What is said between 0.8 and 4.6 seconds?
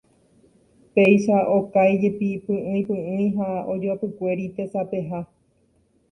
Péicha okáijepi py'ỹipy'ỹi ha ojoapykuéri